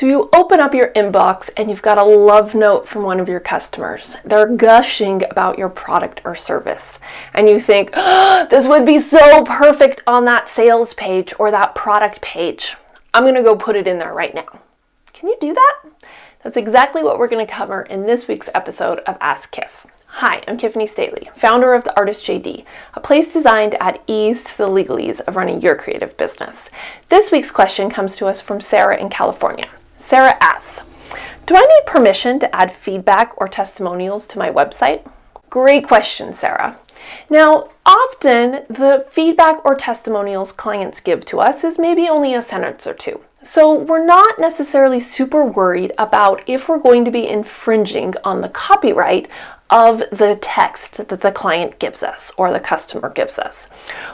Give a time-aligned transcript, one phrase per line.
[0.00, 3.28] So you open up your inbox and you've got a love note from one of
[3.28, 4.16] your customers.
[4.24, 6.98] They're gushing about your product or service.
[7.34, 11.74] And you think, oh, this would be so perfect on that sales page or that
[11.74, 12.78] product page.
[13.12, 14.60] I'm going to go put it in there right now.
[15.12, 16.08] Can you do that?
[16.42, 19.86] That's exactly what we're going to cover in this week's episode of Ask Kiff.
[20.06, 22.64] Hi, I'm Kiffanie Staley, founder of The Artist JD,
[22.94, 26.70] a place designed to add ease to the legalese of running your creative business.
[27.10, 29.68] This week's question comes to us from Sarah in California.
[30.10, 30.82] Sarah asks,
[31.46, 35.08] Do I need permission to add feedback or testimonials to my website?
[35.50, 36.80] Great question, Sarah.
[37.30, 42.88] Now, often the feedback or testimonials clients give to us is maybe only a sentence
[42.88, 43.20] or two.
[43.44, 48.48] So we're not necessarily super worried about if we're going to be infringing on the
[48.48, 49.28] copyright
[49.70, 53.66] of the text that the client gives us or the customer gives us.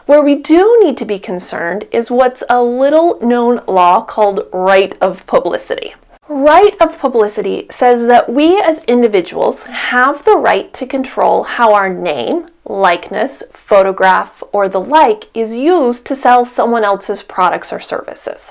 [0.07, 4.97] Where we do need to be concerned is what's a little known law called right
[5.01, 5.95] of publicity.
[6.29, 11.89] Right of publicity says that we as individuals have the right to control how our
[11.89, 18.51] name, likeness, photograph, or the like is used to sell someone else's products or services.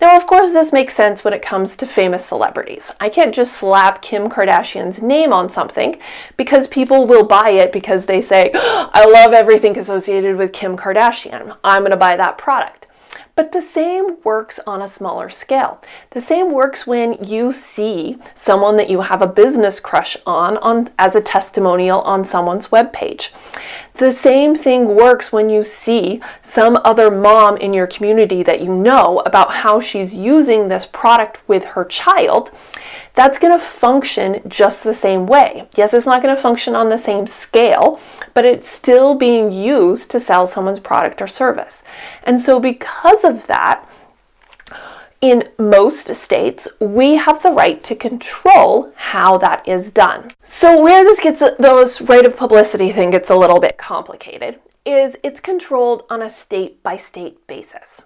[0.00, 2.90] Now, of course, this makes sense when it comes to famous celebrities.
[2.98, 6.00] I can't just slap Kim Kardashian's name on something
[6.38, 11.58] because people will buy it because they say, I love everything associated with Kim Kardashian.
[11.62, 12.86] I'm going to buy that product.
[13.34, 15.80] But the same works on a smaller scale.
[16.10, 20.90] The same works when you see someone that you have a business crush on, on
[20.98, 23.30] as a testimonial on someone's webpage.
[23.94, 28.74] The same thing works when you see some other mom in your community that you
[28.74, 32.50] know about how she's using this product with her child
[33.14, 35.68] that's going to function just the same way.
[35.76, 38.00] Yes, it's not going to function on the same scale,
[38.32, 41.82] but it's still being used to sell someone's product or service.
[42.22, 43.86] And so, because of that,
[45.22, 50.32] in most states, we have the right to control how that is done.
[50.42, 55.16] So, where this gets those right of publicity thing gets a little bit complicated is
[55.22, 58.02] it's controlled on a state by state basis.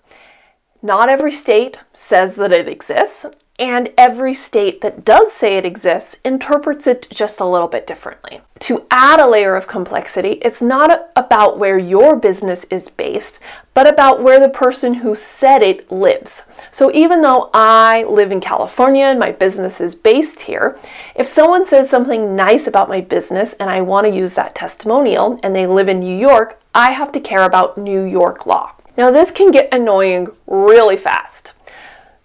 [0.82, 3.24] Not every state says that it exists,
[3.58, 8.40] and every state that does say it exists interprets it just a little bit differently.
[8.60, 13.38] To add a layer of complexity, it's not about where your business is based,
[13.74, 16.42] but about where the person who said it lives.
[16.72, 20.78] So even though I live in California and my business is based here,
[21.14, 25.38] if someone says something nice about my business and I want to use that testimonial
[25.42, 28.72] and they live in New York, I have to care about New York law.
[28.96, 31.52] Now, this can get annoying really fast.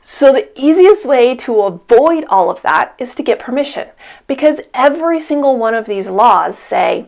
[0.03, 3.89] So, the easiest way to avoid all of that is to get permission
[4.25, 7.05] because every single one of these laws say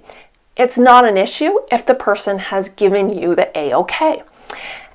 [0.55, 4.23] it's not an issue if the person has given you the A OK.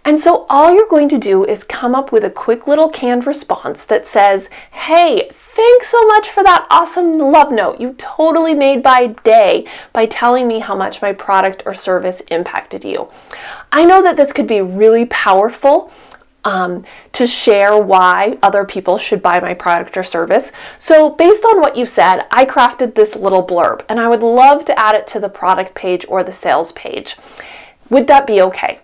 [0.04, 3.26] And so all you're going to do is come up with a quick little canned
[3.26, 7.78] response that says, Hey, thanks so much for that awesome love note.
[7.78, 12.84] You totally made my day by telling me how much my product or service impacted
[12.84, 13.10] you.
[13.70, 15.92] I know that this could be really powerful
[16.48, 20.50] um, to share why other people should buy my product or service.
[20.78, 24.64] So, based on what you said, I crafted this little blurb and I would love
[24.64, 27.16] to add it to the product page or the sales page.
[27.90, 28.80] Would that be okay?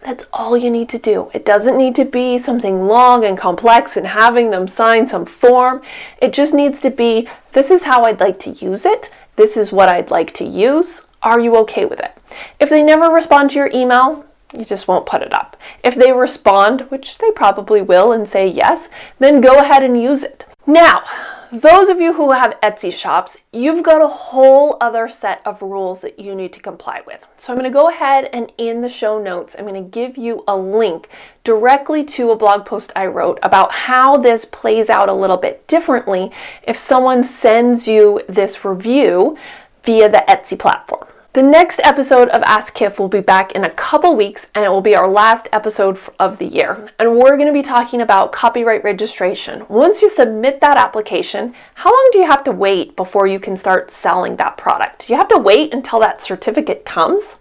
[0.00, 1.30] That's all you need to do.
[1.32, 5.82] It doesn't need to be something long and complex and having them sign some form.
[6.20, 9.10] It just needs to be this is how I'd like to use it.
[9.36, 11.02] This is what I'd like to use.
[11.22, 12.16] Are you okay with it?
[12.58, 14.24] If they never respond to your email,
[14.56, 15.47] you just won't put it up.
[15.82, 18.88] If they respond, which they probably will, and say yes,
[19.18, 20.46] then go ahead and use it.
[20.66, 21.02] Now,
[21.50, 26.00] those of you who have Etsy shops, you've got a whole other set of rules
[26.00, 27.20] that you need to comply with.
[27.38, 30.18] So I'm going to go ahead and in the show notes, I'm going to give
[30.18, 31.08] you a link
[31.44, 35.66] directly to a blog post I wrote about how this plays out a little bit
[35.66, 36.30] differently
[36.64, 39.38] if someone sends you this review
[39.84, 41.07] via the Etsy platform.
[41.34, 44.70] The next episode of Ask Kiff will be back in a couple weeks and it
[44.70, 46.88] will be our last episode of the year.
[46.98, 49.66] And we're going to be talking about copyright registration.
[49.68, 53.58] Once you submit that application, how long do you have to wait before you can
[53.58, 55.10] start selling that product?
[55.10, 57.36] You have to wait until that certificate comes?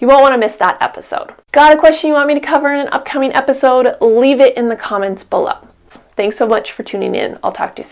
[0.00, 1.32] You won't want to miss that episode.
[1.52, 3.96] Got a question you want me to cover in an upcoming episode?
[4.00, 5.68] Leave it in the comments below.
[5.88, 7.38] Thanks so much for tuning in.
[7.44, 7.88] I'll talk to you soon.